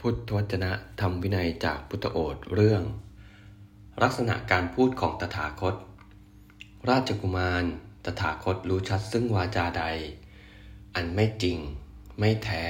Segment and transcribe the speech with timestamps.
[0.00, 2.82] พุทธวจนะธรรมวินัยจากพุทธโอษเรื่อง
[4.02, 5.74] ลักษณะการพูดของตถาคต
[6.88, 7.64] ราชกุมาร
[8.04, 9.84] ตถาคตรู้ชัดซึ่งวาจาใด
[10.94, 11.58] อันไม่จริง
[12.18, 12.64] ไม่แท้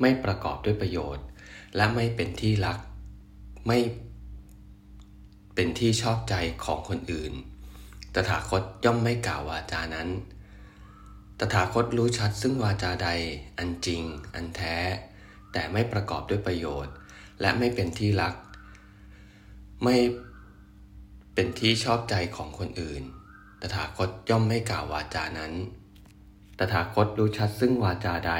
[0.00, 1.24] ไม่ประกอบด้วยประโยชน์
[1.76, 2.78] และไม่เป็นที่รัก
[3.66, 3.78] ไม่
[5.54, 6.34] เป็นที่ชอบใจ
[6.64, 7.32] ของคนอื่น
[8.14, 10.08] ตถาคตย่อมไม่กล่าววาจานั้น
[11.38, 13.08] ตถาคตรู้ชัดซึ่งวาจาใด
[13.58, 14.02] อันจริง
[14.34, 14.76] อันแท้
[15.52, 16.92] แต่ไม่ประกอบด้วยประโยชน์
[17.40, 18.34] และไม่เป็นที่รัก
[19.84, 19.96] ไม่
[21.34, 23.02] เป็นที่ชอบใจของคนอื่น
[23.60, 25.52] ตถาคตย่อมไม่กล่าววาจานั้น
[26.58, 28.34] ตถาคตรู้ชัดซึ่งวาจาใด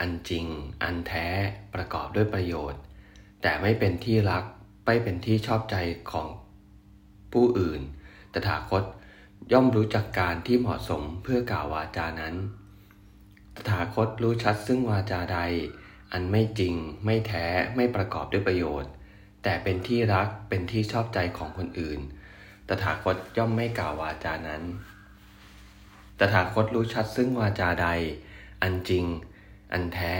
[0.00, 0.46] อันจริง
[0.82, 1.26] อันแท้
[1.74, 2.80] ประกอบด้วยประโยชน์
[3.42, 4.44] แต่ไม่เป็นที่รัก
[4.86, 5.76] ไม่เป็นที่ชอบใจ
[6.10, 6.28] ของ
[7.32, 7.80] ผู้อื่น
[8.34, 8.84] ตถาคต
[9.52, 12.34] ย่อมรู้จักการที่เหมาะสมเพื่อกล่าววาจานั้น
[13.56, 15.38] ตถาคตรู้ชัดซึ่งวาจาใด
[16.12, 18.90] อันไม่จริง ไม่แท้ไม่ประกอบด้วยประโยชน์
[19.42, 22.00] แต่เป็นที่รักเป็นที่ชอบใจของคนอื่น
[22.68, 24.62] ตถาคตย่อมไม่กล่าววาจานั้น
[26.18, 27.88] ตถาคตรู้ชัดซึ่งวาจาใด
[28.62, 29.04] อันจริง
[29.72, 30.14] อันแท้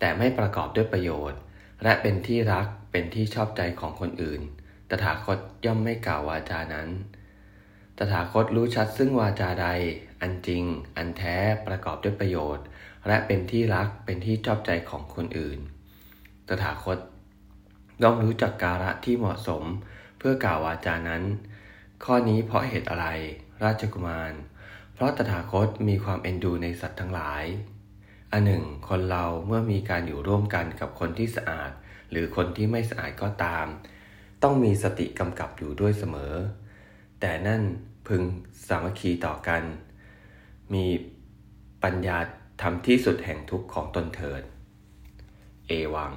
[0.00, 1.40] แต่ไม่ประกอบด้วยประโยชน์
[1.82, 4.40] และเป็นที่รักเป็นที่ชอบใจของคนอื่น
[4.90, 6.88] ตถาคตย่อมไม่กล่าววาจานั้น
[7.98, 9.68] ตถาคตรู้ชัดซึ่งวาจาใด
[10.20, 10.64] อันจริง
[10.96, 12.64] อันแท้ประกอบด้วยประโยชน์
[13.08, 15.58] และเป็นที่รักเป็นที่ชอบใจของคนอื่น
[16.48, 16.98] ตถาคต
[18.02, 19.62] ย่อมรู้จักกาละที่เหมาะสม
[20.18, 21.22] เพื่อกล่าววาจานั้น
[22.04, 23.06] ข้อนี้เพราะเหตุอะไร
[23.64, 24.32] ราชกุมาร
[24.94, 27.44] เพราะตถาคตมีความเอ็นดูในสัตว์ทั้งหลาย
[28.32, 31.70] อันหนึ่ง คนเราเมื่อมีการอยู่ร่วมกันกับคนที่สะอาด
[32.10, 33.66] หรือคนที่ไม่สะอาดก็ตาม
[34.42, 36.34] ต้องมีสติกำกับอยู่ด้วยเสมอ
[37.20, 37.62] แต่นั่น
[38.08, 38.22] พึง
[38.68, 39.62] สามัคคีต่อกัน
[40.74, 40.86] มี
[41.82, 42.18] ปัญญา
[42.62, 44.42] ทำที่สุดแห่งทุกข์ของตนเถิด
[45.68, 46.12] เอวัง